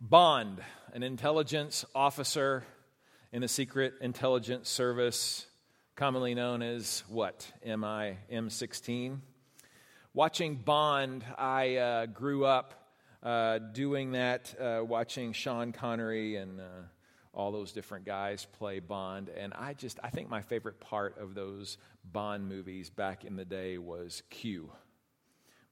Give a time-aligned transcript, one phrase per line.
[0.00, 0.60] Bond,
[0.92, 2.64] an intelligence officer
[3.32, 5.46] in the Secret Intelligence Service,
[5.94, 7.50] commonly known as what?
[7.64, 9.20] MI M16.
[10.12, 16.64] Watching Bond, I uh, grew up uh, doing that, uh, watching Sean Connery and uh,
[17.32, 19.30] all those different guys play Bond.
[19.30, 23.44] And I just, I think my favorite part of those Bond movies back in the
[23.44, 24.70] day was Q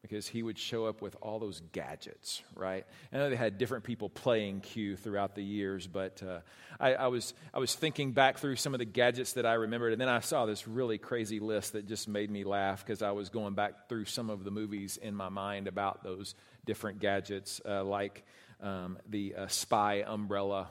[0.02, 2.84] because he would show up with all those gadgets, right?
[3.12, 6.40] I know they had different people playing Q throughout the years, but uh,
[6.80, 9.92] I, I, was, I was thinking back through some of the gadgets that I remembered,
[9.92, 13.12] and then I saw this really crazy list that just made me laugh because I
[13.12, 16.34] was going back through some of the movies in my mind about those
[16.64, 18.24] different gadgets, uh, like
[18.60, 20.68] um, the uh, spy umbrella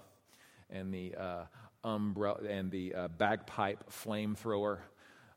[0.70, 1.44] and the uh,
[1.86, 4.80] umbrella and the uh, bagpipe flamethrower.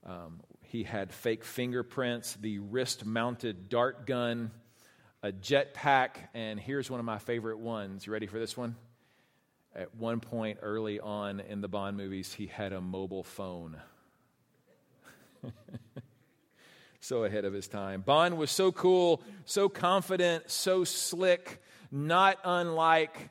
[0.05, 0.41] Um,
[0.75, 4.51] he had fake fingerprints, the wrist mounted dart gun,
[5.23, 8.05] a jetpack, and here's one of my favorite ones.
[8.05, 8.75] You ready for this one?
[9.73, 13.77] At one point early on in the Bond movies, he had a mobile phone.
[17.01, 18.01] so ahead of his time.
[18.01, 23.31] Bond was so cool, so confident, so slick, not unlike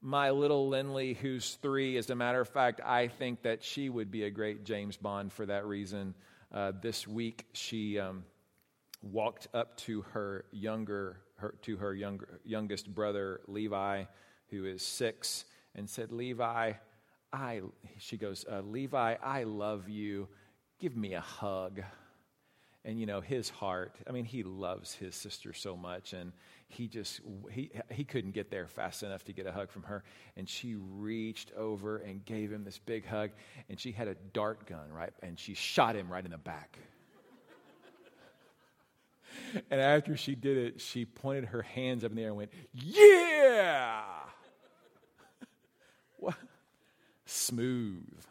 [0.00, 1.96] my little Lindley, who's three.
[1.96, 5.32] As a matter of fact, I think that she would be a great James Bond
[5.32, 6.14] for that reason.
[6.54, 8.22] Uh, this week, she um,
[9.02, 14.04] walked up to her younger, her, to her younger, youngest brother Levi,
[14.50, 16.74] who is six, and said, "Levi,
[17.32, 17.60] I."
[17.98, 20.28] She goes, uh, "Levi, I love you.
[20.78, 21.82] Give me a hug."
[22.86, 26.32] and you know his heart i mean he loves his sister so much and
[26.74, 30.02] he just he, he couldn't get there fast enough to get a hug from her.
[30.36, 33.30] And she reached over and gave him this big hug.
[33.68, 35.12] And she had a dart gun right?
[35.22, 36.78] And she shot him right in the back.
[39.68, 42.52] And after she did it she pointed her hands up in the air and went
[42.72, 44.02] yeah!
[46.18, 46.36] What?
[47.26, 48.24] Smooth.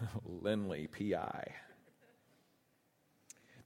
[0.24, 1.52] Lindley pi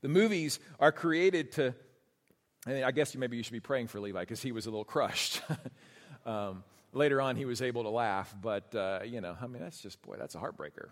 [0.02, 1.75] the movies are created to
[2.66, 5.42] I guess maybe you should be praying for Levi because he was a little crushed.
[6.26, 6.62] um,
[6.92, 10.00] later on, he was able to laugh, but, uh, you know, I mean, that's just,
[10.02, 10.88] boy, that's a heartbreaker.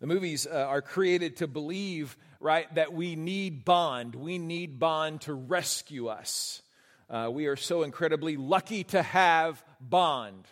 [0.00, 4.14] The movies uh, are created to believe, right, that we need Bond.
[4.14, 6.60] We need Bond to rescue us.
[7.08, 10.46] Uh, we are so incredibly lucky to have Bond.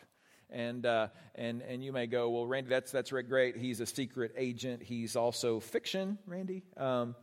[0.48, 3.56] And, uh, and, and you may go, well, Randy, that's, that's great.
[3.56, 4.82] He's a secret agent.
[4.82, 6.62] He's also fiction, Randy.
[6.76, 7.14] Um,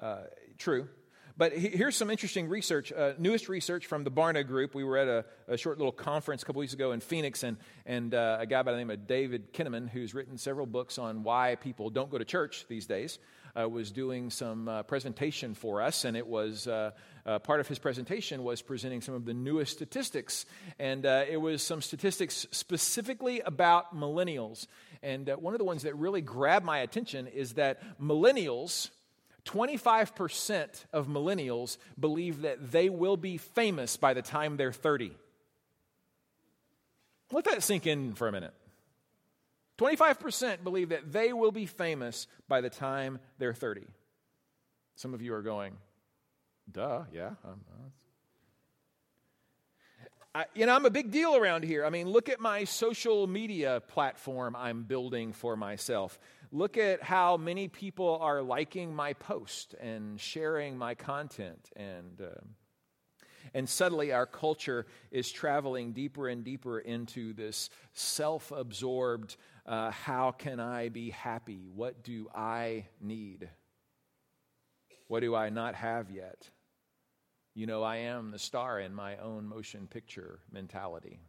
[0.00, 0.22] uh,
[0.58, 0.88] true.
[1.38, 4.74] But here's some interesting research, uh, newest research from the Barna Group.
[4.74, 7.58] We were at a, a short little conference a couple weeks ago in Phoenix, and,
[7.86, 11.22] and uh, a guy by the name of David Kinnaman, who's written several books on
[11.22, 13.20] why people don't go to church these days,
[13.56, 16.04] uh, was doing some uh, presentation for us.
[16.04, 16.90] And it was uh,
[17.24, 20.44] uh, part of his presentation was presenting some of the newest statistics.
[20.80, 24.66] And it was some statistics specifically about millennials.
[25.04, 28.90] And one of the ones that really grabbed my attention is that millennials
[29.48, 35.12] 25% of millennials believe that they will be famous by the time they're 30.
[37.32, 38.52] Let that sink in for a minute.
[39.78, 43.86] 25% believe that they will be famous by the time they're 30.
[44.96, 45.76] Some of you are going,
[46.70, 47.30] duh, yeah.
[47.44, 47.60] Um,
[50.34, 51.86] I, you know, I'm a big deal around here.
[51.86, 56.18] I mean, look at my social media platform I'm building for myself.
[56.50, 61.70] Look at how many people are liking my post and sharing my content.
[61.76, 62.40] And, uh,
[63.52, 70.30] and suddenly, our culture is traveling deeper and deeper into this self absorbed uh, how
[70.30, 71.68] can I be happy?
[71.74, 73.50] What do I need?
[75.08, 76.48] What do I not have yet?
[77.54, 81.20] You know, I am the star in my own motion picture mentality.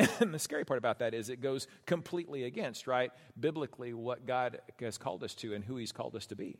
[0.20, 4.60] And, the scary part about that is it goes completely against, right, biblically, what God
[4.80, 6.58] has called us to and who He's called us to be.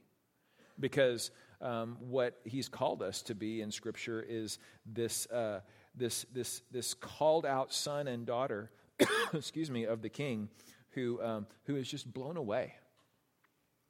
[0.79, 1.31] Because
[1.61, 5.61] um, what He's called us to be in Scripture is this, uh,
[5.95, 8.71] this, this, this called out son and daughter,
[9.33, 10.49] excuse me, of the King
[10.91, 12.75] who, um, who is just blown away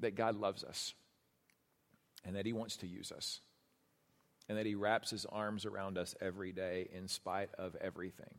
[0.00, 0.94] that God loves us
[2.24, 3.40] and that He wants to use us
[4.48, 8.34] and that He wraps His arms around us every day in spite of everything.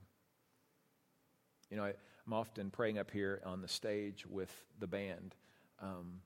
[1.72, 1.94] You know, I,
[2.28, 5.36] am often praying up here on the stage with the band,
[5.82, 6.20] um,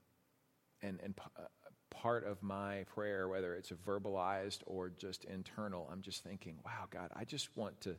[0.81, 1.43] and, and p- uh,
[1.91, 7.11] part of my prayer, whether it's verbalized or just internal, I'm just thinking, wow, God,
[7.15, 7.95] I just want to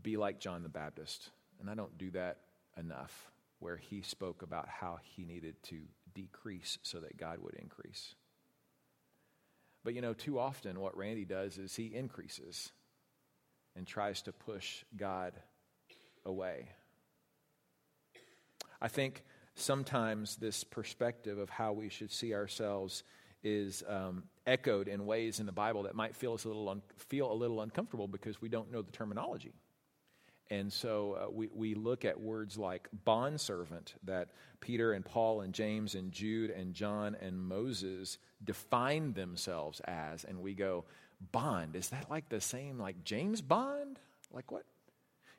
[0.00, 1.30] be like John the Baptist.
[1.60, 2.38] And I don't do that
[2.78, 5.80] enough, where he spoke about how he needed to
[6.14, 8.14] decrease so that God would increase.
[9.84, 12.72] But you know, too often what Randy does is he increases
[13.74, 15.32] and tries to push God
[16.24, 16.68] away.
[18.80, 19.22] I think
[19.54, 23.04] sometimes this perspective of how we should see ourselves
[23.44, 26.82] is um, echoed in ways in the Bible that might feel us a little un-
[26.96, 29.52] feel a little uncomfortable because we don't know the terminology.
[30.50, 34.28] And so uh, we, we look at words like bondservant that
[34.60, 40.40] Peter and Paul and James and Jude and John and Moses define themselves as, and
[40.40, 40.84] we go,
[41.30, 43.98] bond, is that like the same like James Bond?
[44.30, 44.64] Like what?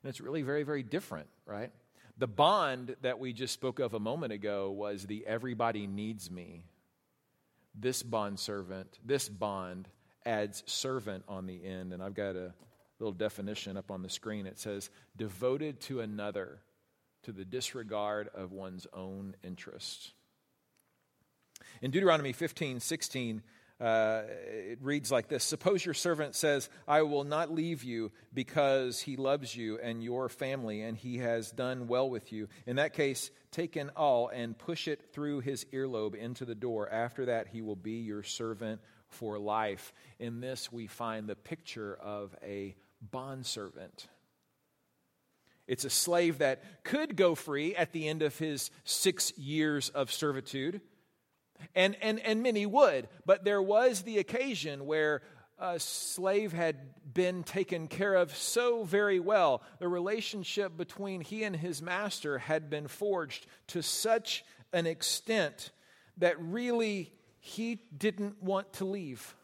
[0.04, 1.72] And it's really very, very different, right?
[2.18, 6.66] The bond that we just spoke of a moment ago was the everybody needs me.
[7.74, 9.88] This bond servant, this bond
[10.26, 11.94] adds servant on the end.
[11.94, 12.54] And I've got a
[13.00, 14.46] little definition up on the screen.
[14.46, 16.60] It says, devoted to another
[17.24, 20.12] to the disregard of one's own interests.
[21.82, 23.42] In Deuteronomy 15, 16,
[23.80, 29.00] uh, it reads like this Suppose your servant says, I will not leave you because
[29.00, 32.48] he loves you and your family, and he has done well with you.
[32.66, 36.90] In that case, take an awl and push it through his earlobe into the door.
[36.90, 39.94] After that, he will be your servant for life.
[40.20, 44.08] In this, we find the picture of a bondservant.
[45.68, 50.12] It's a slave that could go free at the end of his six years of
[50.12, 50.82] servitude
[51.76, 53.08] and, and, and many would.
[53.26, 55.22] But there was the occasion where
[55.60, 56.78] a slave had
[57.14, 59.62] been taken care of so very well.
[59.80, 65.72] The relationship between he and his master had been forged to such an extent
[66.18, 69.36] that really he didn't want to leave.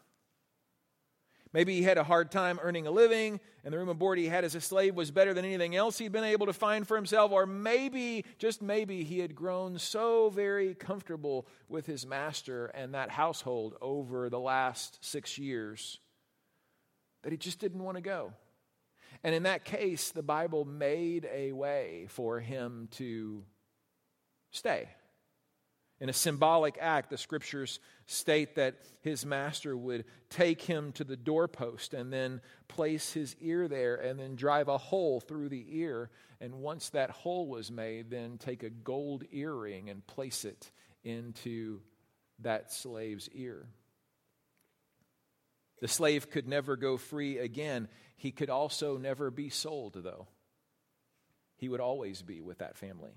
[1.52, 4.26] Maybe he had a hard time earning a living, and the room and board he
[4.26, 6.96] had as a slave was better than anything else he'd been able to find for
[6.96, 7.32] himself.
[7.32, 13.10] Or maybe, just maybe, he had grown so very comfortable with his master and that
[13.10, 15.98] household over the last six years
[17.22, 18.32] that he just didn't want to go.
[19.24, 23.44] And in that case, the Bible made a way for him to
[24.52, 24.88] stay.
[26.00, 31.16] In a symbolic act, the scriptures state that his master would take him to the
[31.16, 36.10] doorpost and then place his ear there and then drive a hole through the ear.
[36.40, 40.70] And once that hole was made, then take a gold earring and place it
[41.04, 41.80] into
[42.38, 43.66] that slave's ear.
[45.82, 47.88] The slave could never go free again.
[48.16, 50.28] He could also never be sold, though.
[51.56, 53.12] He would always be with that family.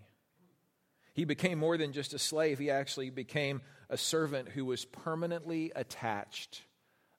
[1.14, 5.72] He became more than just a slave, he actually became a servant who was permanently
[5.76, 6.64] attached,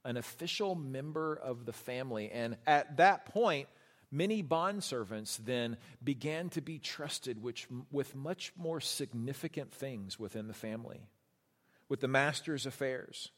[0.04, 2.30] an official member of the family.
[2.30, 3.68] And at that point,
[4.10, 10.54] many bondservants then began to be trusted which, with much more significant things within the
[10.54, 11.08] family,
[11.88, 13.30] with the master's affairs.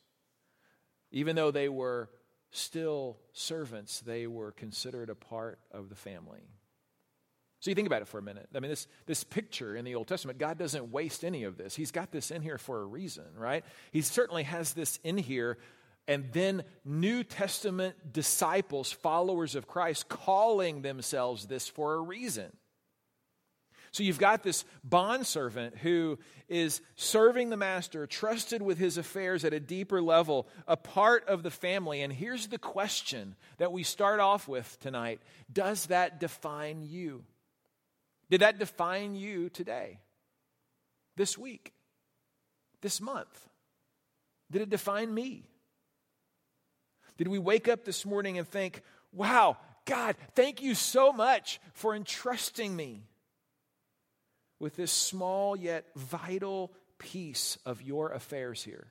[1.13, 2.09] Even though they were
[2.51, 6.49] still servants, they were considered a part of the family.
[7.67, 8.49] So you think about it for a minute.
[8.55, 11.75] I mean, this, this picture in the Old Testament, God doesn't waste any of this.
[11.75, 13.65] He's got this in here for a reason, right?
[13.91, 15.59] He certainly has this in here.
[16.07, 22.53] And then New Testament disciples, followers of Christ, calling themselves this for a reason.
[23.91, 29.53] So you've got this bondservant who is serving the master, trusted with his affairs at
[29.53, 32.03] a deeper level, a part of the family.
[32.03, 35.21] And here's the question that we start off with tonight
[35.53, 37.25] Does that define you?
[38.31, 40.01] Did that define you today,
[41.17, 41.73] this week,
[42.83, 43.49] this month?
[44.51, 45.45] Did it define me?
[47.17, 51.95] Did we wake up this morning and think, wow, God, thank you so much for
[51.95, 53.05] entrusting me
[54.59, 58.89] with this small yet vital piece of your affairs here?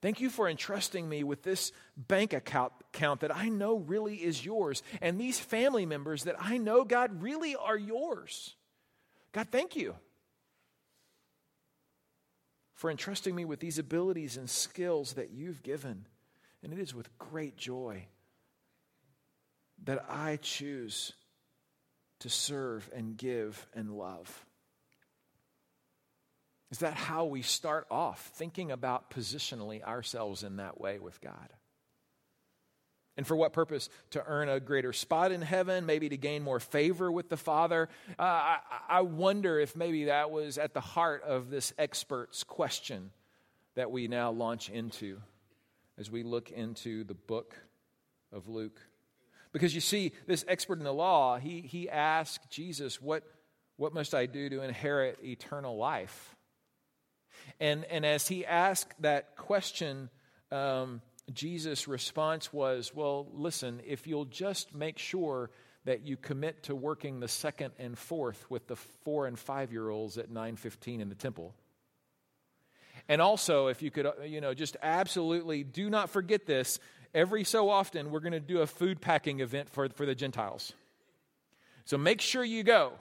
[0.00, 4.44] Thank you for entrusting me with this bank account, account that I know really is
[4.44, 8.54] yours, and these family members that I know, God, really are yours.
[9.32, 9.94] God, thank you
[12.74, 16.06] for entrusting me with these abilities and skills that you've given.
[16.62, 18.06] And it is with great joy
[19.84, 21.12] that I choose
[22.20, 24.44] to serve and give and love.
[26.70, 31.48] Is that how we start off thinking about positionally ourselves in that way with God?
[33.16, 33.88] And for what purpose?
[34.10, 37.88] To earn a greater spot in heaven, maybe to gain more favor with the Father.
[38.18, 38.58] Uh, I,
[38.88, 43.10] I wonder if maybe that was at the heart of this expert's question
[43.74, 45.20] that we now launch into
[45.98, 47.56] as we look into the book
[48.32, 48.80] of Luke.
[49.52, 53.24] Because you see, this expert in the law, he, he asked Jesus, what,
[53.76, 56.36] what must I do to inherit eternal life?
[57.60, 60.10] And, and as he asked that question,
[60.50, 61.02] um,
[61.32, 65.50] Jesus' response was, Well, listen, if you'll just make sure
[65.84, 69.88] that you commit to working the second and fourth with the four and five year
[69.88, 71.54] olds at 915 in the temple.
[73.08, 76.78] And also, if you could, uh, you know, just absolutely do not forget this.
[77.14, 80.74] Every so often, we're going to do a food packing event for, for the Gentiles.
[81.86, 82.92] So make sure you go.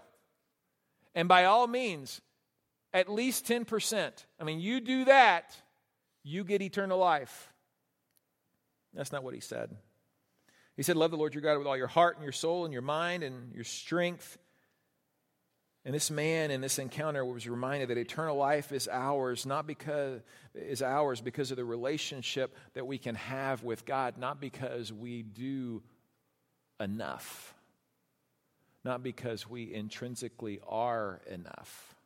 [1.13, 2.21] And by all means,
[2.93, 4.11] at least 10%.
[4.39, 5.55] I mean, you do that,
[6.23, 7.51] you get eternal life.
[8.93, 9.75] That's not what he said.
[10.75, 12.73] He said, Love the Lord your God with all your heart and your soul and
[12.73, 14.37] your mind and your strength.
[15.85, 20.21] And this man in this encounter was reminded that eternal life is ours, not because
[20.53, 25.23] is ours because of the relationship that we can have with God, not because we
[25.23, 25.81] do
[26.79, 27.55] enough,
[28.83, 31.96] not because we intrinsically are enough.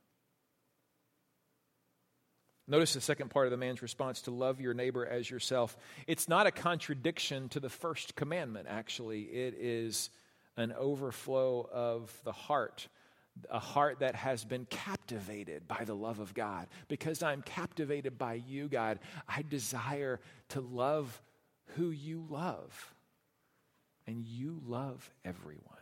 [2.68, 5.76] Notice the second part of the man's response to love your neighbor as yourself.
[6.08, 9.24] It's not a contradiction to the first commandment, actually.
[9.24, 10.10] It is
[10.58, 12.88] an overflow of the heart,
[13.50, 16.68] a heart that has been captivated by the love of God.
[16.88, 21.22] Because I'm captivated by you, God, I desire to love
[21.76, 22.94] who you love.
[24.08, 25.81] And you love everyone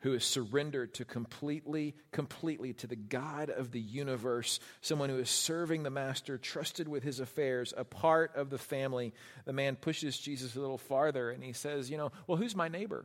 [0.00, 5.28] who is surrendered to completely, completely to the God of the universe, someone who is
[5.28, 9.12] serving the master, trusted with his affairs, a part of the family.
[9.44, 12.68] The man pushes Jesus a little farther and he says, You know, well, who's my
[12.68, 13.04] neighbor?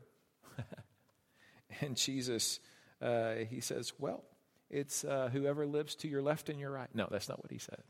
[1.82, 2.60] and Jesus,
[3.02, 4.24] uh, he says, Well,
[4.70, 6.90] it's uh, whoever lives to your left and your right.
[6.94, 7.84] No, that's not what he said,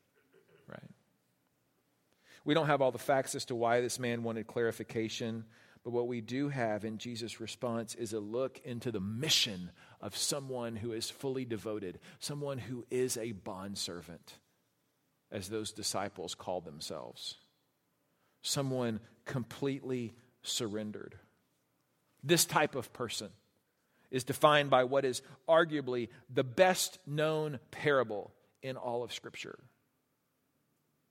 [0.68, 0.90] right?
[2.44, 5.46] We don't have all the facts as to why this man wanted clarification.
[5.86, 9.70] But what we do have in Jesus' response is a look into the mission
[10.02, 14.34] of someone who is fully devoted, someone who is a bondservant,
[15.32, 17.36] as those disciples called themselves,
[18.42, 21.16] someone completely surrendered.
[22.24, 23.30] This type of person
[24.10, 28.32] is defined by what is arguably the best known parable
[28.64, 29.60] in all of Scripture.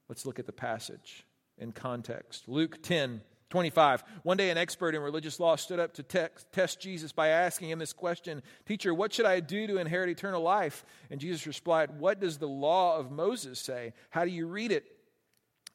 [0.08, 1.24] Let's look at the passage
[1.58, 2.48] in context.
[2.48, 3.20] Luke 10
[3.50, 4.02] 25.
[4.22, 7.70] One day, an expert in religious law stood up to te- test Jesus by asking
[7.70, 10.84] him this question Teacher, what should I do to inherit eternal life?
[11.10, 13.92] And Jesus replied, What does the law of Moses say?
[14.10, 14.84] How do you read it?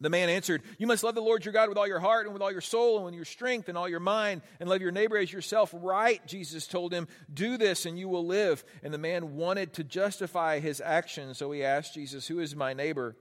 [0.01, 2.33] The man answered, You must love the Lord your God with all your heart and
[2.33, 4.91] with all your soul and with your strength and all your mind, and love your
[4.91, 5.73] neighbor as yourself.
[5.75, 8.63] Right, Jesus told him, Do this and you will live.
[8.81, 12.73] And the man wanted to justify his action, so he asked Jesus, Who is my
[12.73, 13.17] neighbor?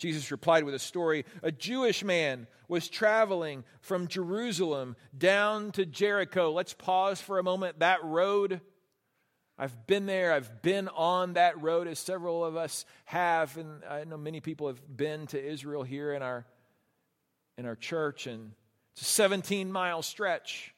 [0.00, 1.26] Jesus replied with a story.
[1.42, 6.52] A Jewish man was traveling from Jerusalem down to Jericho.
[6.52, 7.80] Let's pause for a moment.
[7.80, 8.62] That road,
[9.58, 13.58] I've been there, I've been on that road, as several of us have.
[13.58, 16.46] And I know many people have been to Israel here in our,
[17.58, 18.26] in our church.
[18.26, 18.52] And
[18.94, 20.74] it's a 17 mile stretch.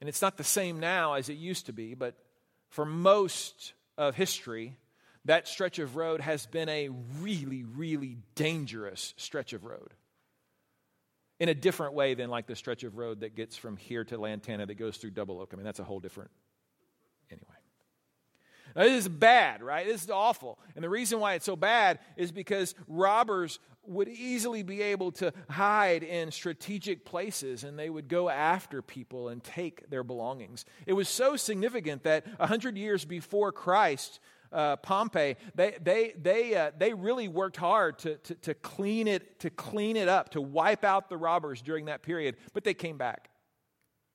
[0.00, 2.14] And it's not the same now as it used to be, but
[2.68, 4.76] for most of history,
[5.24, 6.88] that stretch of road has been a
[7.20, 9.94] really, really dangerous stretch of road.
[11.38, 14.18] In a different way than like the stretch of road that gets from here to
[14.18, 15.50] Lantana that goes through Double Oak.
[15.52, 16.30] I mean, that's a whole different.
[17.30, 17.46] Anyway.
[18.76, 19.86] Now, this is bad, right?
[19.86, 20.58] This is awful.
[20.74, 25.32] And the reason why it's so bad is because robbers would easily be able to
[25.50, 30.64] hide in strategic places and they would go after people and take their belongings.
[30.86, 34.20] It was so significant that 100 years before Christ,
[34.52, 39.40] uh, Pompey, they, they, they, uh, they really worked hard to, to, to, clean it,
[39.40, 42.98] to clean it up, to wipe out the robbers during that period, but they came
[42.98, 43.28] back.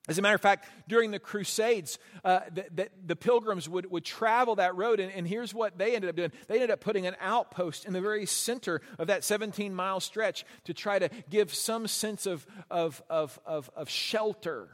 [0.08, 4.06] As a matter of fact, during the Crusades, uh, the, the, the, pilgrims would, would
[4.06, 6.32] travel that road, and, and here's what they ended up doing.
[6.46, 10.46] They ended up putting an outpost in the very center of that 17 mile stretch
[10.64, 14.70] to try to give some sense of, of, of, of, of shelter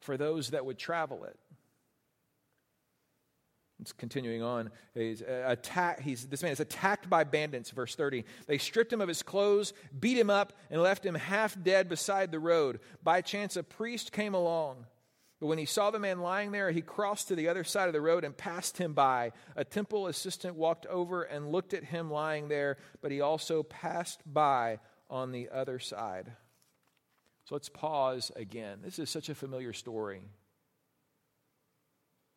[0.00, 1.38] for those that would travel it.
[3.88, 4.70] It's continuing on.
[4.92, 8.26] He's uh, attack, he's, this man is attacked by bandits, verse 30.
[8.46, 12.30] They stripped him of his clothes, beat him up, and left him half dead beside
[12.30, 12.80] the road.
[13.02, 14.84] By chance, a priest came along.
[15.40, 17.94] But when he saw the man lying there, he crossed to the other side of
[17.94, 19.32] the road and passed him by.
[19.56, 24.20] A temple assistant walked over and looked at him lying there, but he also passed
[24.26, 26.30] by on the other side.
[27.46, 28.80] So let's pause again.
[28.84, 30.20] This is such a familiar story.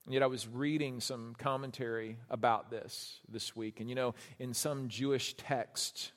[0.06, 3.80] And yet, I was reading some commentary about this this week.
[3.80, 6.12] And you know, in some Jewish text,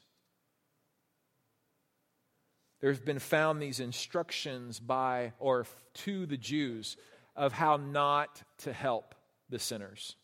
[2.81, 6.97] there have been found these instructions by or to the Jews
[7.37, 9.15] of how not to help
[9.49, 10.17] the sinners,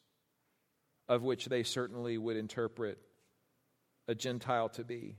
[1.08, 2.98] of which they certainly would interpret
[4.08, 5.16] a Gentile to be.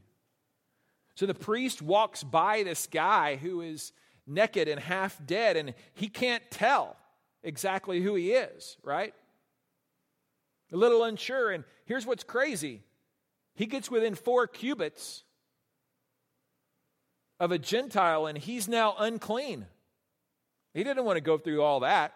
[1.15, 3.91] So the priest walks by this guy who is
[4.25, 6.95] naked and half dead, and he can't tell
[7.43, 9.13] exactly who he is, right?
[10.71, 11.51] A little unsure.
[11.51, 12.81] And here's what's crazy
[13.55, 15.23] he gets within four cubits
[17.39, 19.65] of a Gentile, and he's now unclean.
[20.73, 22.13] He didn't want to go through all that.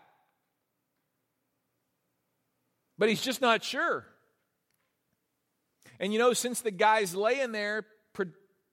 [2.98, 4.06] But he's just not sure.
[6.00, 8.28] And you know, since the guy's laying there, pre-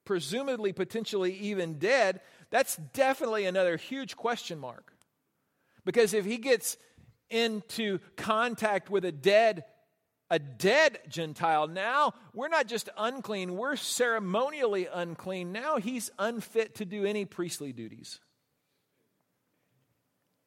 [0.04, 4.91] presumably, potentially even dead, that's definitely another huge question mark.
[5.84, 6.76] Because if he gets
[7.30, 9.64] into contact with a dead
[10.32, 11.68] a dead Gentile.
[11.68, 15.52] Now we're not just unclean, we're ceremonially unclean.
[15.52, 18.18] Now he's unfit to do any priestly duties.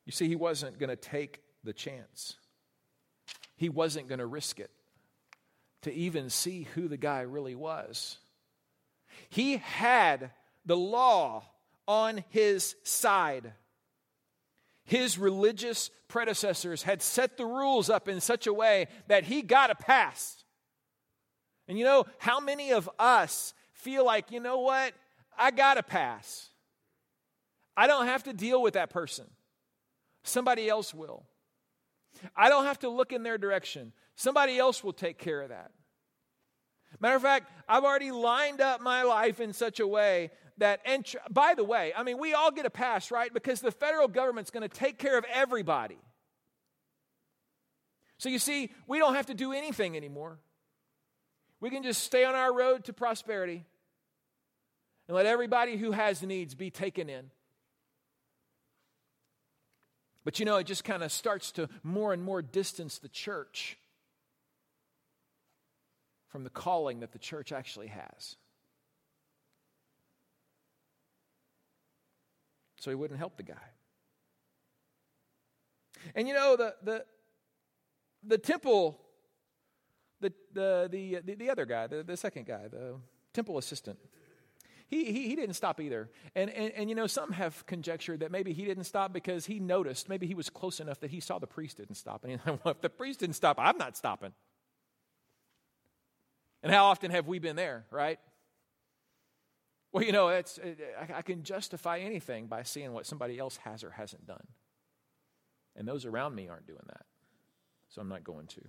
[0.05, 2.35] You see, he wasn't going to take the chance,
[3.55, 4.71] he wasn't going to risk it
[5.83, 8.17] to even see who the guy really was.
[9.29, 10.31] He had
[10.65, 11.43] the law
[11.87, 13.53] on his side.
[14.85, 19.71] His religious predecessors had set the rules up in such a way that he got
[19.71, 20.43] a pass.
[21.67, 24.93] And you know, how many of us feel like, you know what?
[25.37, 26.49] I got a pass.
[27.75, 29.25] I don't have to deal with that person.
[30.23, 31.25] Somebody else will.
[32.35, 33.91] I don't have to look in their direction.
[34.15, 35.71] Somebody else will take care of that.
[36.99, 41.05] Matter of fact, I've already lined up my life in such a way that, and
[41.05, 43.33] tr- by the way, I mean, we all get a pass, right?
[43.33, 45.97] Because the federal government's going to take care of everybody.
[48.17, 50.39] So you see, we don't have to do anything anymore.
[51.59, 53.65] We can just stay on our road to prosperity
[55.07, 57.31] and let everybody who has needs be taken in.
[60.23, 63.77] But you know, it just kind of starts to more and more distance the church
[66.29, 68.35] from the calling that the church actually has.
[72.85, 73.55] So he wouldn't help the guy.
[76.13, 77.05] And you know, the, the,
[78.23, 79.01] the temple,
[80.21, 82.97] the, the, the, the, other guy, the, the second guy, the
[83.33, 83.97] temple assistant,
[84.85, 86.11] he, he, he, didn't stop either.
[86.35, 89.59] And, and, and, you know, some have conjectured that maybe he didn't stop because he
[89.59, 92.23] noticed, maybe he was close enough that he saw the priest didn't stop.
[92.23, 94.33] And he's like, well, if the priest didn't stop, I'm not stopping.
[96.61, 98.19] And how often have we been there, right?
[99.95, 100.59] Well, you know, it's,
[100.99, 104.45] I, I can justify anything by seeing what somebody else has or hasn't done.
[105.73, 107.05] And those around me aren't doing that.
[107.87, 108.61] So I'm not going to.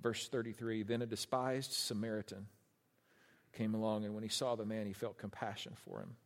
[0.00, 2.46] Verse 33 Then a despised Samaritan
[3.52, 6.16] came along, and when he saw the man, he felt compassion for him.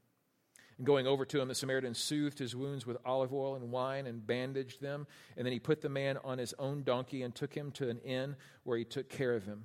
[0.78, 4.06] And going over to him, the Samaritan soothed his wounds with olive oil and wine
[4.06, 5.08] and bandaged them.
[5.36, 7.98] And then he put the man on his own donkey and took him to an
[8.04, 9.64] inn where he took care of him.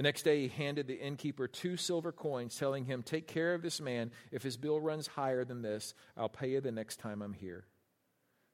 [0.00, 3.60] The next day, he handed the innkeeper two silver coins, telling him, Take care of
[3.60, 4.12] this man.
[4.32, 7.66] If his bill runs higher than this, I'll pay you the next time I'm here.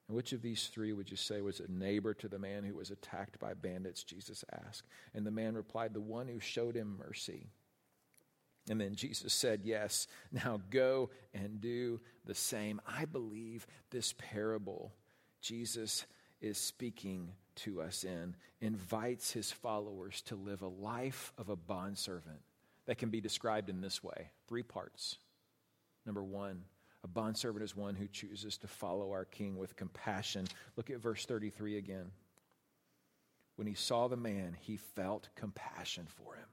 [0.09, 2.75] And which of these three would you say was a neighbor to the man who
[2.75, 4.03] was attacked by bandits?
[4.03, 4.89] Jesus asked.
[5.15, 7.47] And the man replied, The one who showed him mercy.
[8.69, 12.81] And then Jesus said, Yes, now go and do the same.
[12.89, 14.91] I believe this parable
[15.43, 16.07] Jesus
[16.41, 22.41] is speaking to us in invites his followers to live a life of a bondservant
[22.87, 25.17] that can be described in this way three parts.
[26.05, 26.63] Number one,
[27.03, 30.47] a bondservant is one who chooses to follow our king with compassion.
[30.77, 32.11] Look at verse 33 again.
[33.57, 36.47] When he saw the man, he felt compassion for him.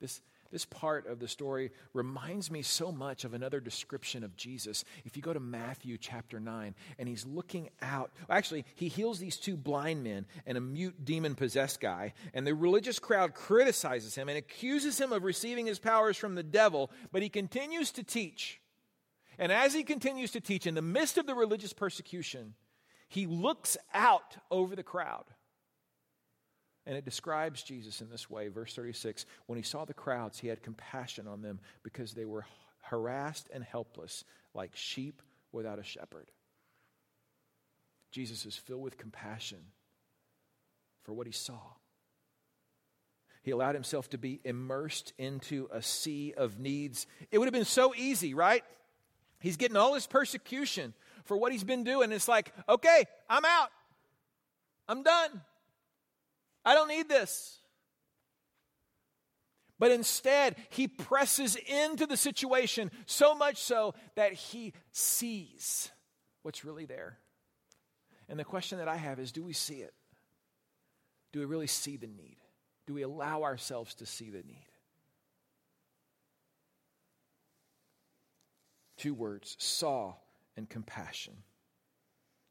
[0.00, 0.20] This,
[0.52, 4.84] this part of the story reminds me so much of another description of Jesus.
[5.04, 9.38] If you go to Matthew chapter 9, and he's looking out, actually, he heals these
[9.38, 14.28] two blind men and a mute demon possessed guy, and the religious crowd criticizes him
[14.28, 18.60] and accuses him of receiving his powers from the devil, but he continues to teach.
[19.38, 22.54] And as he continues to teach, in the midst of the religious persecution,
[23.08, 25.24] he looks out over the crowd
[26.86, 28.48] and it describes Jesus in this way.
[28.48, 32.44] Verse 36 When he saw the crowds, he had compassion on them because they were
[32.82, 36.30] harassed and helpless, like sheep without a shepherd.
[38.10, 39.58] Jesus is filled with compassion
[41.04, 41.60] for what he saw.
[43.42, 47.06] He allowed himself to be immersed into a sea of needs.
[47.30, 48.62] It would have been so easy, right?
[49.40, 52.12] He's getting all his persecution for what he's been doing.
[52.12, 53.70] It's like, okay, I'm out.
[54.88, 55.40] I'm done.
[56.64, 57.58] I don't need this.
[59.78, 65.90] But instead, he presses into the situation so much so that he sees
[66.42, 67.18] what's really there.
[68.28, 69.92] And the question that I have is do we see it?
[71.32, 72.36] Do we really see the need?
[72.86, 74.68] Do we allow ourselves to see the need?
[78.96, 80.14] Two words saw
[80.56, 81.34] and compassion.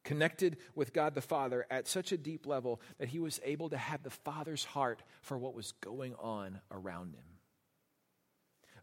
[0.04, 3.78] Connected with God the Father at such a deep level that he was able to
[3.78, 7.24] have the Father's heart for what was going on around him.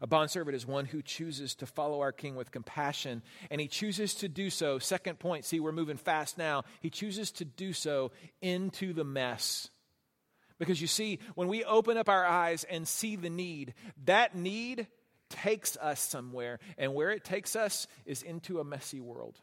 [0.01, 4.15] A bondservant is one who chooses to follow our king with compassion, and he chooses
[4.15, 4.79] to do so.
[4.79, 6.63] Second point, see, we're moving fast now.
[6.79, 9.69] He chooses to do so into the mess.
[10.57, 13.73] Because you see, when we open up our eyes and see the need,
[14.05, 14.87] that need
[15.29, 19.37] takes us somewhere, and where it takes us is into a messy world.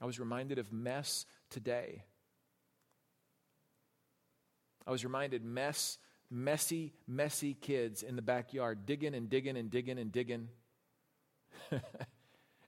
[0.00, 2.04] I was reminded of mess today.
[4.86, 5.98] I was reminded mess,
[6.30, 10.48] messy, messy kids in the backyard digging and digging and digging and digging.
[11.70, 11.82] and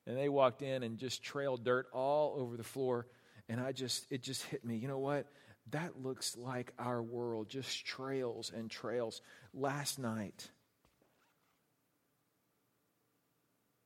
[0.07, 3.07] they walked in and just trailed dirt all over the floor.
[3.49, 4.77] And I just, it just hit me.
[4.77, 5.27] You know what?
[5.71, 9.21] That looks like our world, just trails and trails.
[9.53, 10.49] Last night,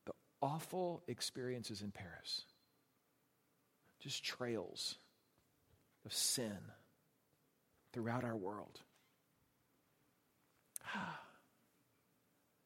[0.05, 2.45] the awful experiences in Paris,
[4.01, 4.97] just trails
[6.05, 6.57] of sin
[7.93, 8.81] throughout our world.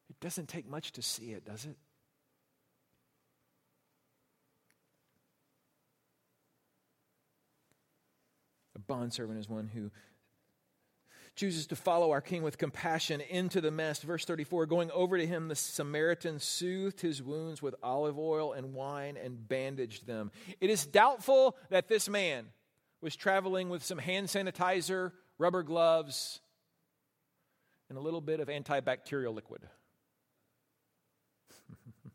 [0.08, 1.76] It doesn't take much to see it, does it?
[8.74, 9.90] A bondservant is one who
[11.36, 14.02] chooses to follow our king with compassion into the mess.
[14.02, 18.74] Verse 34 Going over to him, the Samaritan soothed his wounds with olive oil and
[18.74, 20.32] wine and bandaged them.
[20.60, 22.46] It is doubtful that this man
[23.00, 26.40] was traveling with some hand sanitizer, rubber gloves,
[27.88, 29.62] and a little bit of antibacterial liquid.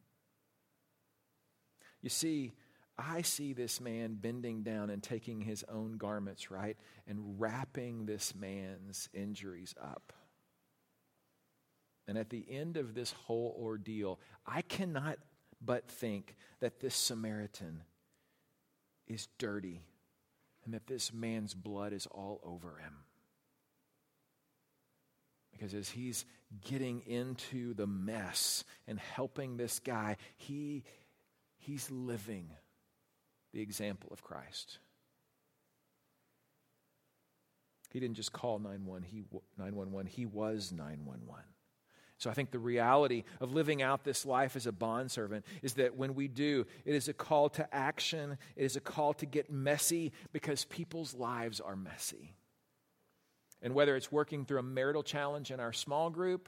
[2.01, 2.51] you see,
[2.97, 6.77] I see this man bending down and taking his own garments, right?
[7.07, 10.13] And wrapping this man's injuries up.
[12.07, 15.17] And at the end of this whole ordeal, I cannot
[15.63, 17.83] but think that this Samaritan
[19.07, 19.81] is dirty
[20.65, 22.93] and that this man's blood is all over him.
[25.51, 26.25] Because as he's
[26.65, 30.83] getting into the mess and helping this guy, he,
[31.57, 32.49] he's living
[33.53, 34.79] the example of Christ.
[37.91, 39.23] He didn't just call 911, he,
[39.57, 41.43] 911, he was 911.
[42.17, 45.97] So I think the reality of living out this life as a bondservant is that
[45.97, 49.51] when we do, it is a call to action, it is a call to get
[49.51, 52.35] messy because people's lives are messy.
[53.63, 56.47] And whether it's working through a marital challenge in our small group,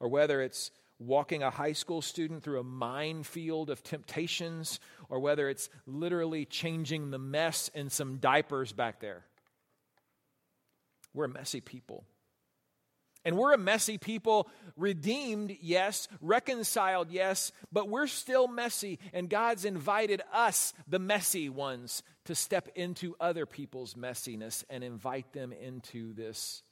[0.00, 5.48] or whether it's walking a high school student through a minefield of temptations, or whether
[5.48, 9.24] it's literally changing the mess in some diapers back there.
[11.12, 12.04] We're a messy people.
[13.24, 19.00] And we're a messy people, redeemed, yes, reconciled, yes, but we're still messy.
[19.12, 25.32] And God's invited us, the messy ones, to step into other people's messiness and invite
[25.32, 26.62] them into this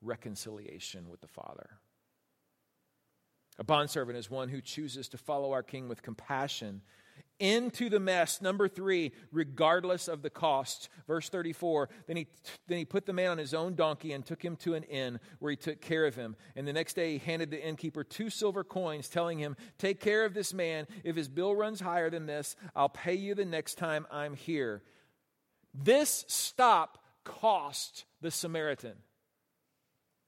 [0.00, 1.68] reconciliation with the Father.
[3.58, 6.82] A bondservant is one who chooses to follow our king with compassion
[7.42, 8.40] into the mess.
[8.40, 10.88] Number three, regardless of the cost.
[11.08, 12.28] Verse 34 then he,
[12.68, 15.18] then he put the man on his own donkey and took him to an inn
[15.40, 16.36] where he took care of him.
[16.54, 20.24] And the next day he handed the innkeeper two silver coins, telling him, Take care
[20.24, 20.86] of this man.
[21.02, 24.82] If his bill runs higher than this, I'll pay you the next time I'm here.
[25.74, 28.94] This stop cost the Samaritan.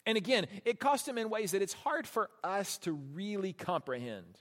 [0.07, 4.38] And again, it cost him in ways that it's hard for us to really comprehend.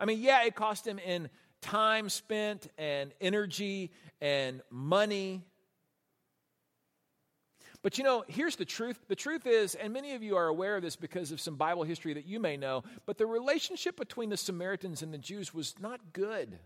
[0.00, 1.28] I mean, yeah, it cost him in
[1.60, 5.42] time spent and energy and money.
[7.82, 8.98] But you know, here's the truth.
[9.08, 11.82] The truth is, and many of you are aware of this because of some Bible
[11.82, 15.74] history that you may know, but the relationship between the Samaritans and the Jews was
[15.78, 16.58] not good.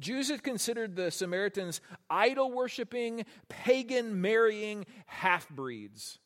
[0.00, 6.18] Jews had considered the Samaritans idol worshiping, pagan marrying half breeds.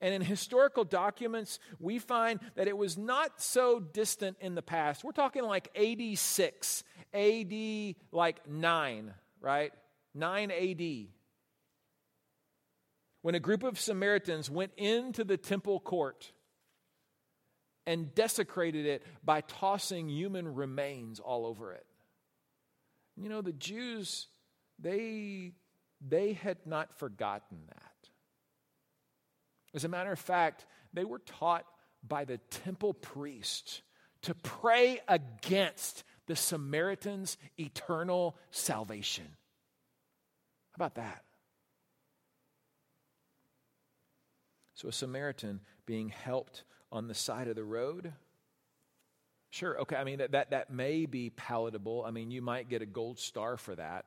[0.00, 5.04] And in historical documents, we find that it was not so distant in the past.
[5.04, 9.72] We're talking like AD 6, AD like 9, right?
[10.14, 11.06] 9 AD.
[13.22, 16.30] When a group of Samaritans went into the temple court
[17.86, 21.87] and desecrated it by tossing human remains all over it.
[23.20, 24.28] You know, the Jews,
[24.78, 25.52] they,
[26.06, 28.10] they had not forgotten that.
[29.74, 31.64] As a matter of fact, they were taught
[32.06, 33.82] by the temple priests
[34.22, 39.26] to pray against the Samaritans' eternal salvation.
[40.72, 41.24] How about that?
[44.74, 48.12] So, a Samaritan being helped on the side of the road
[49.50, 52.04] Sure, okay, I mean, that, that, that may be palatable.
[52.06, 54.04] I mean, you might get a gold star for that.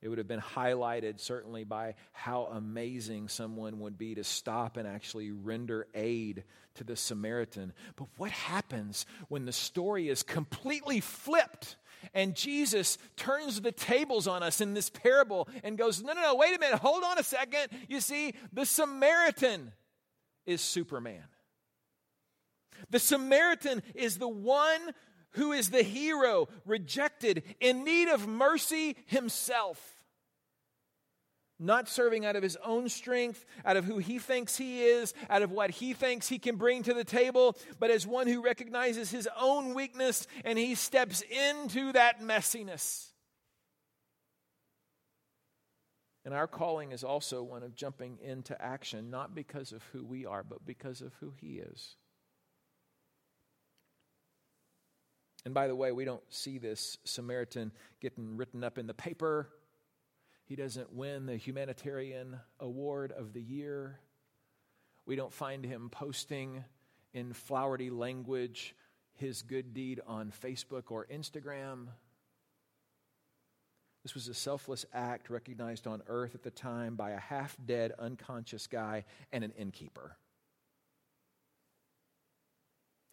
[0.00, 4.88] It would have been highlighted certainly by how amazing someone would be to stop and
[4.88, 6.42] actually render aid
[6.74, 7.72] to the Samaritan.
[7.94, 11.76] But what happens when the story is completely flipped
[12.14, 16.34] and Jesus turns the tables on us in this parable and goes, No, no, no,
[16.34, 17.68] wait a minute, hold on a second.
[17.88, 19.72] You see, the Samaritan
[20.46, 21.22] is Superman.
[22.90, 24.80] The Samaritan is the one
[25.32, 29.98] who is the hero, rejected, in need of mercy himself.
[31.58, 35.42] Not serving out of his own strength, out of who he thinks he is, out
[35.42, 39.10] of what he thinks he can bring to the table, but as one who recognizes
[39.10, 43.12] his own weakness and he steps into that messiness.
[46.24, 50.26] And our calling is also one of jumping into action, not because of who we
[50.26, 51.96] are, but because of who he is.
[55.44, 59.48] And by the way, we don't see this Samaritan getting written up in the paper.
[60.44, 63.98] He doesn't win the humanitarian award of the year.
[65.06, 66.64] We don't find him posting
[67.12, 68.76] in flowery language
[69.14, 71.88] his good deed on Facebook or Instagram.
[74.02, 77.92] This was a selfless act recognized on earth at the time by a half dead,
[77.98, 80.16] unconscious guy and an innkeeper.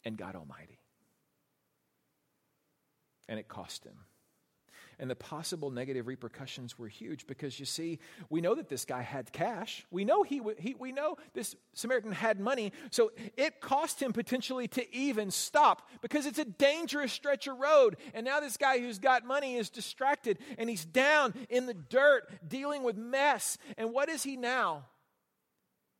[0.03, 0.78] And God Almighty
[3.29, 3.93] and it cost him.
[5.01, 9.01] And the possible negative repercussions were huge because you see, we know that this guy
[9.01, 9.85] had cash.
[9.91, 14.67] We know he, he we know this Samaritan had money, so it cost him potentially
[14.69, 17.95] to even stop because it's a dangerous stretch of road.
[18.13, 22.29] And now this guy who's got money is distracted and he's down in the dirt
[22.45, 23.57] dealing with mess.
[23.77, 24.83] And what is he now?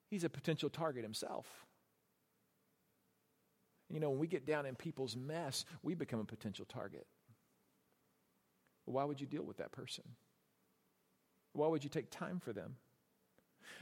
[0.10, 1.46] He's a potential target himself.
[3.90, 7.08] You know, when we get down in people's mess, we become a potential target.
[8.90, 10.04] Why would you deal with that person?
[11.54, 12.76] Why would you take time for them?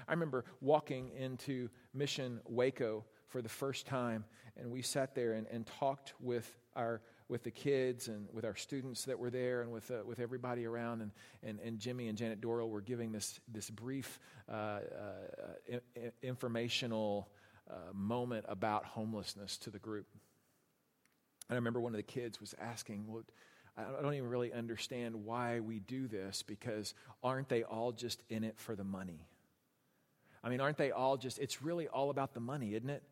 [0.08, 4.26] I remember walking into Mission Waco for the first time,
[4.58, 8.56] and we sat there and, and talked with our with the kids and with our
[8.56, 11.02] students that were there and with, uh, with everybody around.
[11.02, 11.12] And,
[11.44, 14.18] and, and Jimmy and Janet Dorrell were giving this, this brief
[14.50, 15.80] uh, uh,
[16.24, 17.28] informational
[17.70, 20.08] uh, moment about homelessness to the group.
[21.50, 23.24] And I remember one of the kids was asking, Well,
[23.78, 28.44] I don't even really understand why we do this because aren't they all just in
[28.44, 29.28] it for the money?
[30.44, 33.04] I mean, aren't they all just, it's really all about the money, isn't it?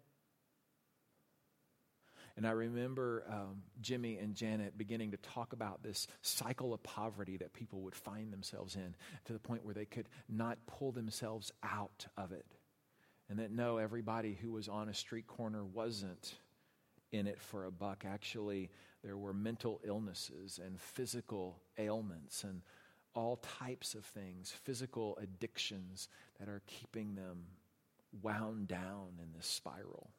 [2.38, 7.38] And I remember um, Jimmy and Janet beginning to talk about this cycle of poverty
[7.38, 11.52] that people would find themselves in to the point where they could not pull themselves
[11.64, 12.46] out of it.
[13.30, 16.36] And that no, everybody who was on a street corner wasn't
[17.12, 18.04] in it for a buck.
[18.06, 18.70] Actually,
[19.06, 22.64] there were mental illnesses and physical ailments and
[23.14, 27.46] all types of things, physical addictions that are keeping them
[28.24, 30.10] wound down in this spiral.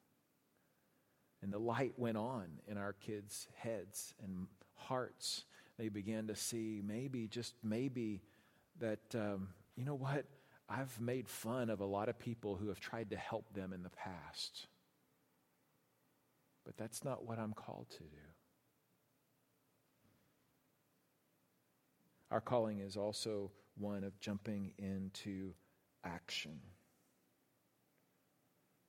[1.42, 4.46] And the light went on in our kids' heads and
[4.77, 5.44] hearts.
[5.79, 8.22] They began to see maybe, just maybe,
[8.79, 10.25] that, um, you know what?
[10.68, 13.83] I've made fun of a lot of people who have tried to help them in
[13.83, 14.68] the past.
[16.64, 18.26] But that's not what I'm called to do.
[22.37, 25.55] Our calling is also one of jumping into
[26.05, 26.61] action.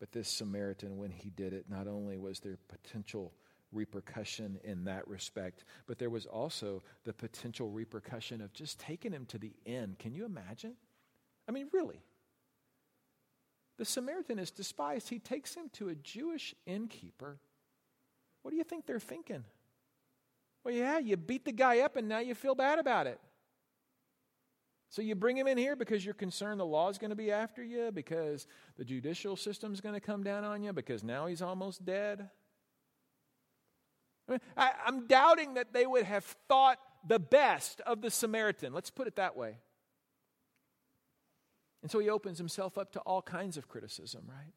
[0.02, 3.32] But this Samaritan, when he did it, not only was there potential
[3.72, 9.26] repercussion in that respect, but there was also the potential repercussion of just taking him
[9.28, 9.98] to the end.
[9.98, 10.74] Can you imagine?
[11.48, 12.02] I mean, really.
[13.78, 15.08] The Samaritan is despised.
[15.08, 17.40] He takes him to a Jewish innkeeper.
[18.42, 19.46] What do you think they're thinking?
[20.66, 23.22] Well, yeah, you beat the guy up and now you feel bad about it.
[24.90, 27.32] So you bring him in here because you're concerned the law is going to be
[27.32, 28.48] after you, because
[28.78, 32.30] the judicial system is going to come down on you, because now he's almost dead.
[34.28, 38.74] I mean, I, I'm doubting that they would have thought the best of the Samaritan.
[38.74, 39.58] Let's put it that way.
[41.82, 44.54] And so he opens himself up to all kinds of criticism, right?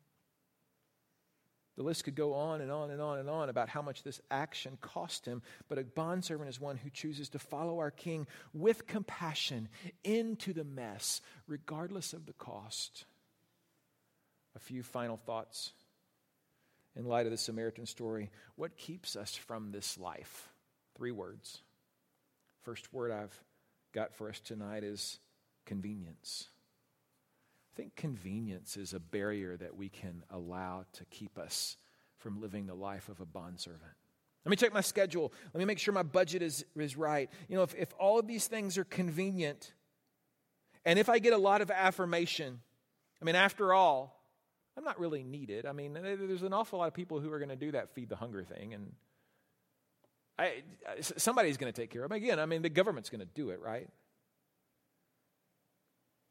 [1.77, 4.21] The list could go on and on and on and on about how much this
[4.31, 8.87] action cost him, but a bondservant is one who chooses to follow our king with
[8.87, 9.69] compassion
[10.05, 13.05] into the mess, regardless of the cost.
[14.57, 15.73] A few final thoughts
[16.97, 18.31] in light of the Samaritan story.
[18.57, 20.49] What keeps us from this life?
[20.97, 21.63] Three words.
[22.63, 23.35] First word I've
[23.93, 25.19] got for us tonight is
[25.65, 26.49] convenience
[27.81, 31.79] think convenience is a barrier that we can allow to keep us
[32.19, 33.93] from living the life of a bondservant.
[34.45, 35.33] Let me check my schedule.
[35.55, 37.31] Let me make sure my budget is, is right.
[37.49, 39.73] You know, if, if all of these things are convenient,
[40.85, 42.61] and if I get a lot of affirmation,
[43.21, 44.23] I mean, after all,
[44.77, 45.65] I'm not really needed.
[45.65, 48.11] I mean, there's an awful lot of people who are going to do that feed
[48.11, 48.93] the hunger thing, and
[50.39, 50.63] I,
[51.01, 52.17] somebody's going to take care of them.
[52.17, 53.89] Again, I mean, the government's going to do it, right?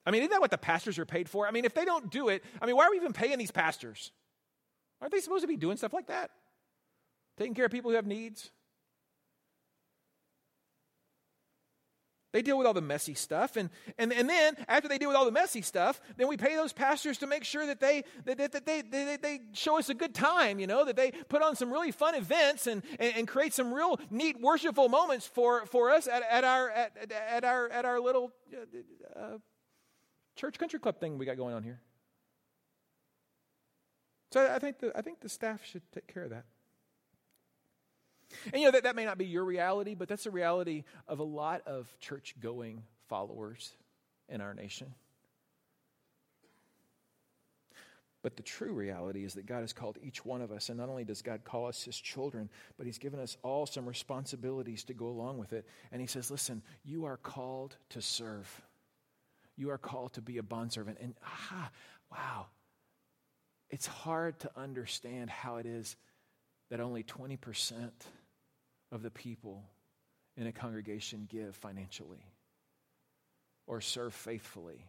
[0.10, 1.48] I mean, isn't that what the pastors are paid for?
[1.48, 3.52] I mean, if they don't do it, I mean, why are we even paying these
[3.52, 4.12] pastors?
[5.00, 6.32] Aren't they supposed to be doing stuff like that?
[7.38, 8.50] Taking care of people who have needs?
[12.34, 13.56] They deal with all the messy stuff.
[13.56, 13.70] And,
[14.00, 16.74] and, and then, after they deal with all the messy stuff, then we pay those
[16.74, 19.94] pastors to make sure that they, that, that, that they, they, they show us a
[19.94, 23.28] good time, you know, that they put on some really fun events and, and, and
[23.28, 27.70] create some real neat, worshipful moments for, for us at, at, our, at, at, our,
[27.70, 29.38] at our little uh, uh,
[30.40, 31.82] church country club thing we got going on here.
[34.32, 36.46] So I think the, I think the staff should take care of that.
[38.54, 41.20] And you know, that, that may not be your reality, but that's the reality of
[41.20, 43.74] a lot of church going followers
[44.30, 44.94] in our nation.
[48.22, 50.90] But the true reality is that God has called each one of us, and not
[50.90, 54.94] only does God call us his children, but he's given us all some responsibilities to
[54.94, 55.66] go along with it.
[55.92, 58.62] And he says, Listen, you are called to serve.
[59.60, 61.00] You are called to be a bondservant.
[61.02, 61.70] And ah,
[62.10, 62.46] wow,
[63.70, 65.98] it's hard to understand how it is
[66.70, 67.90] that only 20%
[68.92, 69.66] of the people
[70.38, 72.24] in a congregation give financially
[73.68, 74.86] or serve faithfully?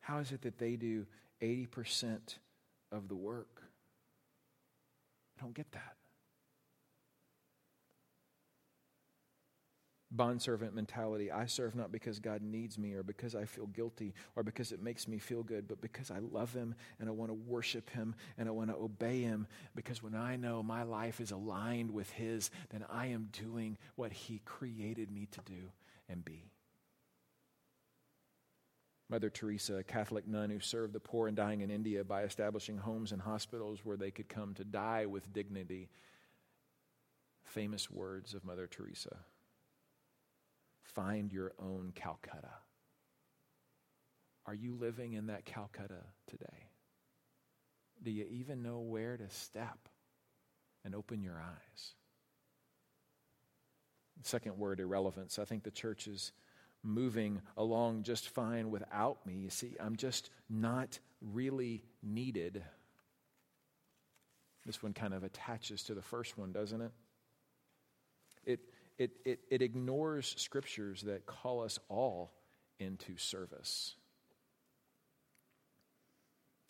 [0.00, 1.06] How is it that they do
[1.42, 2.18] 80%
[2.90, 3.62] of the work?
[5.38, 5.96] I don't get that.
[10.16, 11.30] Bondservant mentality.
[11.30, 14.82] I serve not because God needs me or because I feel guilty or because it
[14.82, 18.14] makes me feel good, but because I love Him and I want to worship Him
[18.38, 19.46] and I want to obey Him.
[19.74, 24.12] Because when I know my life is aligned with His, then I am doing what
[24.12, 25.72] He created me to do
[26.08, 26.50] and be.
[29.10, 32.78] Mother Teresa, a Catholic nun who served the poor and dying in India by establishing
[32.78, 35.90] homes and hospitals where they could come to die with dignity.
[37.44, 39.18] Famous words of Mother Teresa
[40.84, 42.52] find your own Calcutta.
[44.46, 46.68] Are you living in that Calcutta today?
[48.02, 49.88] Do you even know where to step
[50.84, 51.94] and open your eyes?
[54.22, 55.38] Second word, irrelevance.
[55.38, 56.32] I think the church is
[56.82, 59.34] moving along just fine without me.
[59.34, 62.62] You see, I'm just not really needed.
[64.66, 66.92] This one kind of attaches to the first one, doesn't it?
[68.98, 72.32] It it, it, ignores scriptures that call us all
[72.78, 73.96] into service.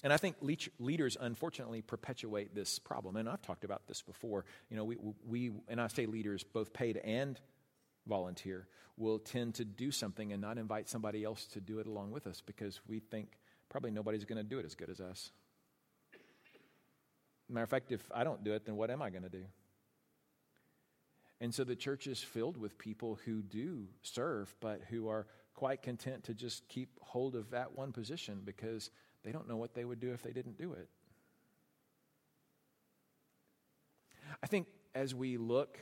[0.02, 0.36] And I think
[0.78, 3.16] leaders, unfortunately, perpetuate this problem.
[3.16, 4.44] And I've talked about this before.
[4.68, 7.40] You know, we, we, and I say leaders, both paid and
[8.06, 12.10] volunteer, will tend to do something and not invite somebody else to do it along
[12.10, 13.38] with us because we think
[13.70, 15.30] probably nobody's going to do it as good as us.
[17.48, 19.44] Matter of fact, if I don't do it, then what am I going to do?
[21.44, 25.82] And so the church is filled with people who do serve, but who are quite
[25.82, 28.88] content to just keep hold of that one position because
[29.22, 30.88] they don't know what they would do if they didn't do it.
[34.42, 35.78] I think as we look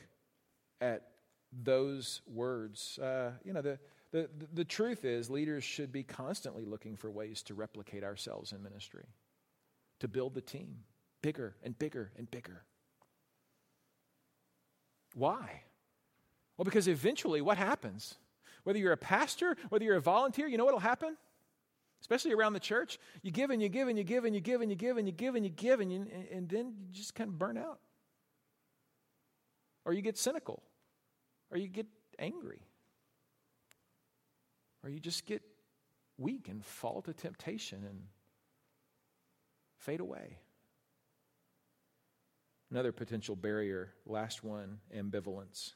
[0.80, 1.10] at
[1.52, 3.78] those words, uh, you know, the,
[4.10, 8.64] the, the truth is leaders should be constantly looking for ways to replicate ourselves in
[8.64, 9.06] ministry,
[10.00, 10.78] to build the team
[11.22, 12.64] bigger and bigger and bigger.
[15.14, 15.62] Why?
[16.56, 18.14] Well, because eventually what happens?
[18.64, 21.16] Whether you're a pastor, whether you're a volunteer, you know what'll happen?
[22.00, 24.60] Especially around the church, you give and you give and you give and you give
[24.60, 27.14] and you give and you give and you give and, you, and then you just
[27.14, 27.78] kind of burn out.
[29.84, 30.62] Or you get cynical.
[31.50, 31.86] Or you get
[32.18, 32.60] angry.
[34.82, 35.42] Or you just get
[36.18, 38.02] weak and fall to temptation and
[39.78, 40.38] fade away.
[42.72, 45.74] Another potential barrier, last one, ambivalence.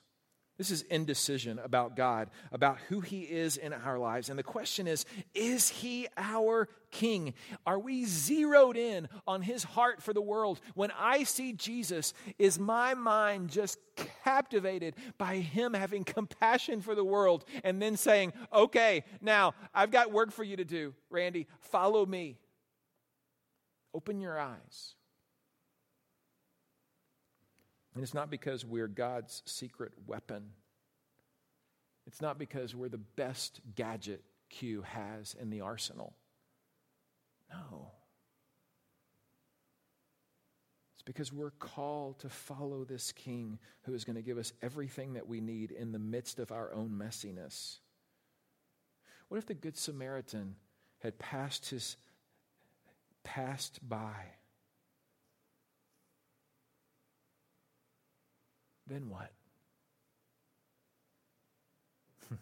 [0.57, 4.31] This is indecision about God, about who He is in our lives.
[4.31, 7.35] And the question is Is He our King?
[7.67, 10.59] Are we zeroed in on His heart for the world?
[10.73, 13.79] When I see Jesus, is my mind just
[14.25, 20.13] captivated by Him having compassion for the world and then saying, Okay, now I've got
[20.13, 22.39] work for you to do, Randy, follow me?
[23.93, 24.95] Open your eyes.
[27.97, 30.51] And it's not because we're God's secret weapon.
[32.07, 36.13] It's not because we're the best gadget Q has in the arsenal.
[37.51, 37.93] No.
[40.97, 45.15] It's because we're called to follow this king who is going to give us everything
[45.15, 47.79] that we need in the midst of our own messiness.
[49.29, 50.57] What if the Good Samaritan
[50.99, 51.97] had passed his
[53.25, 54.36] passed by?
[58.87, 59.33] Then what?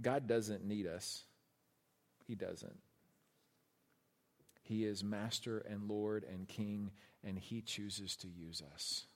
[0.00, 1.24] God doesn't need us.
[2.26, 2.78] He doesn't.
[4.62, 6.90] He is master and Lord and King,
[7.22, 9.06] and He chooses to use us.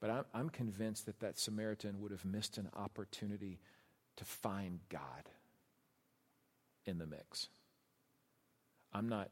[0.00, 3.60] But I'm, I'm convinced that that Samaritan would have missed an opportunity
[4.16, 5.28] to find God
[6.86, 7.48] in the mix.
[8.94, 9.30] I'm not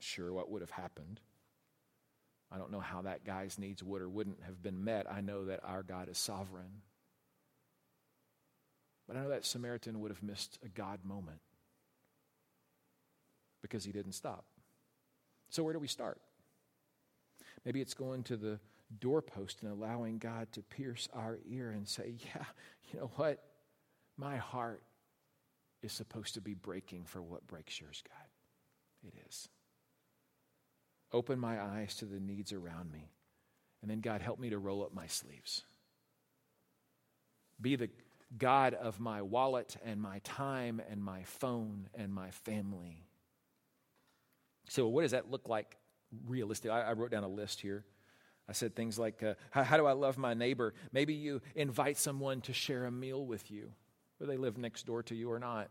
[0.00, 1.20] sure what would have happened.
[2.52, 5.10] I don't know how that guy's needs would or wouldn't have been met.
[5.10, 6.82] I know that our God is sovereign.
[9.08, 11.40] But I know that Samaritan would have missed a God moment
[13.62, 14.44] because he didn't stop.
[15.48, 16.20] So, where do we start?
[17.64, 18.58] Maybe it's going to the
[19.00, 22.44] doorpost and allowing God to pierce our ear and say, Yeah,
[22.90, 23.42] you know what?
[24.16, 24.82] My heart
[25.82, 29.08] is supposed to be breaking for what breaks yours, God.
[29.08, 29.48] It is.
[31.12, 33.10] Open my eyes to the needs around me.
[33.82, 35.62] And then, God, help me to roll up my sleeves.
[37.60, 37.90] Be the
[38.38, 43.04] God of my wallet and my time and my phone and my family.
[44.68, 45.76] So, what does that look like
[46.26, 46.70] realistically?
[46.70, 47.84] I, I wrote down a list here.
[48.48, 50.74] I said things like, uh, how, how, do I love my neighbor?
[50.92, 53.72] Maybe you invite someone to share a meal with you,
[54.18, 55.70] whether they live next door to you or not.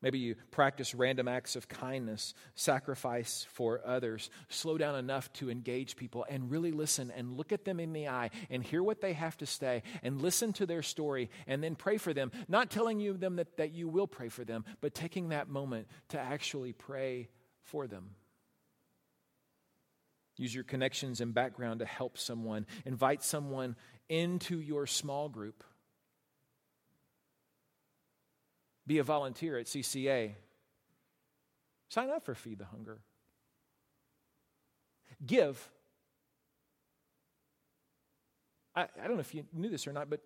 [0.00, 5.96] Maybe you practice random acts of kindness, sacrifice for others, slow down enough to engage
[5.96, 9.12] people and really listen and look at them in the eye and hear what they
[9.14, 12.30] have to say and listen to their story and then pray for them.
[12.46, 15.88] Not telling you them that, that you will pray for them, but taking that moment
[16.10, 17.28] to actually pray
[17.62, 18.10] for them.
[20.36, 22.66] Use your connections and background to help someone.
[22.86, 23.74] Invite someone
[24.08, 25.64] into your small group
[28.88, 30.32] Be a volunteer at CCA.
[31.90, 33.00] Sign up for Feed the Hunger.
[35.24, 35.62] Give.
[38.74, 40.20] I, I don't know if you knew this or not, but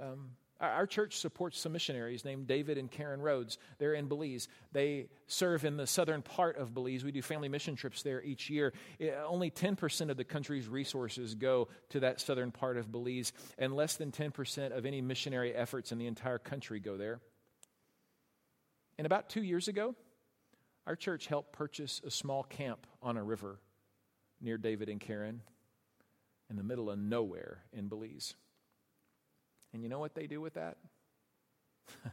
[0.00, 0.30] um,
[0.62, 3.58] our, our, church supports some missionaries named David and Karen Rhodes.
[3.78, 4.48] They're in Belize.
[4.72, 7.04] They serve in the southern part of Belize.
[7.04, 8.72] We do family mission trips there each year.
[8.98, 13.76] It, only 10% of the country's resources go to that southern part of Belize, and
[13.76, 17.20] less than 10% of any missionary efforts in the entire country go there.
[19.00, 19.94] And about two years ago,
[20.86, 23.58] our church helped purchase a small camp on a river
[24.42, 25.40] near David and Karen
[26.50, 28.34] in the middle of nowhere in Belize.
[29.72, 30.76] And you know what they do with that?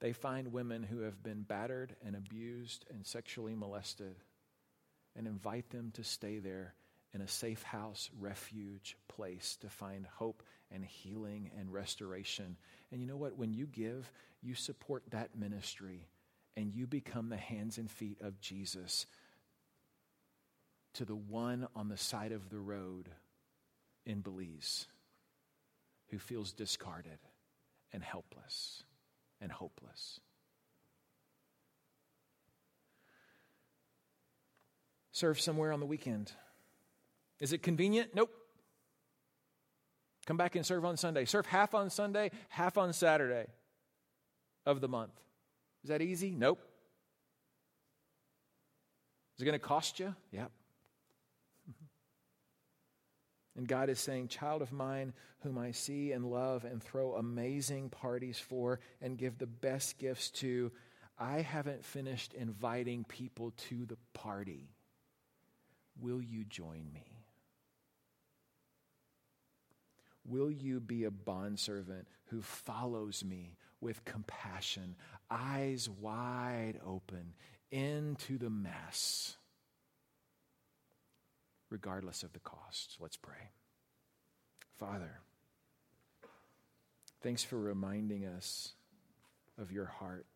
[0.00, 4.16] they find women who have been battered and abused and sexually molested
[5.14, 6.72] and invite them to stay there
[7.12, 12.56] in a safe house, refuge place to find hope and healing and restoration.
[12.94, 13.36] And you know what?
[13.36, 14.08] When you give,
[14.40, 16.06] you support that ministry
[16.56, 19.06] and you become the hands and feet of Jesus
[20.92, 23.08] to the one on the side of the road
[24.06, 24.86] in Belize
[26.10, 27.18] who feels discarded
[27.92, 28.84] and helpless
[29.40, 30.20] and hopeless.
[35.10, 36.30] Serve somewhere on the weekend.
[37.40, 38.14] Is it convenient?
[38.14, 38.30] Nope.
[40.24, 41.24] Come back and serve on Sunday.
[41.24, 43.46] Serve half on Sunday, half on Saturday
[44.64, 45.12] of the month.
[45.82, 46.34] Is that easy?
[46.34, 46.60] Nope.
[49.36, 50.14] Is it going to cost you?
[50.32, 50.50] Yep.
[53.56, 55.12] And God is saying, Child of mine,
[55.44, 60.30] whom I see and love and throw amazing parties for and give the best gifts
[60.30, 60.72] to,
[61.16, 64.70] I haven't finished inviting people to the party.
[66.00, 67.13] Will you join me?
[70.26, 74.96] Will you be a bondservant who follows me with compassion,
[75.30, 77.34] eyes wide open
[77.70, 79.36] into the mess,
[81.68, 82.96] regardless of the cost?
[83.00, 83.50] Let's pray.
[84.78, 85.20] Father,
[87.22, 88.72] thanks for reminding us
[89.58, 90.26] of your heart.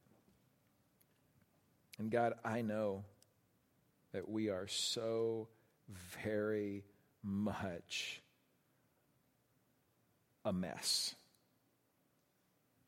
[1.98, 3.04] And God, I know
[4.12, 5.48] that we are so
[6.22, 6.84] very
[7.22, 8.22] much
[10.48, 11.14] a mess.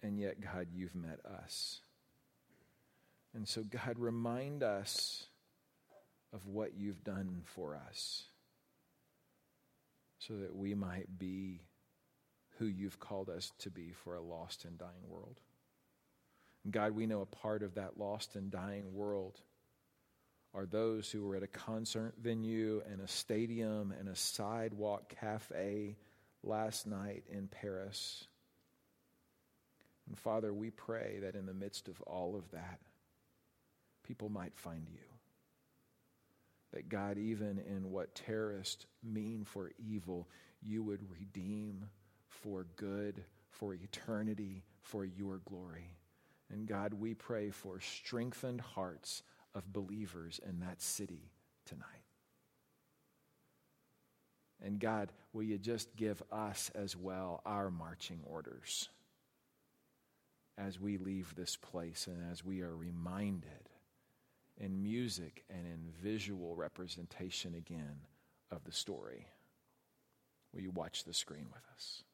[0.03, 1.83] And yet, God, you've met us.
[3.35, 5.27] And so, God, remind us
[6.33, 8.25] of what you've done for us
[10.19, 11.61] so that we might be
[12.59, 15.41] who you've called us to be for a lost and dying world.
[16.65, 19.41] And God, we know a part of that lost and dying world
[20.55, 25.97] are those who were at a concert venue and a stadium and a sidewalk cafe
[26.43, 28.25] last night in Paris.
[30.09, 32.81] And Father, we pray that in the midst of all of that,
[34.03, 34.99] people might find you.
[36.73, 40.29] That God, even in what terrorists mean for evil,
[40.63, 41.87] you would redeem
[42.29, 45.97] for good, for eternity, for your glory.
[46.51, 49.23] And God, we pray for strengthened hearts
[49.55, 51.31] of believers in that city
[51.65, 52.00] tonight.
[54.63, 58.89] And God, will you just give us as well our marching orders
[60.59, 63.71] as we leave this place and as we are reminded
[64.59, 68.01] in music and in visual representation again
[68.51, 69.27] of the story?
[70.53, 72.05] Will you watch the screen with us?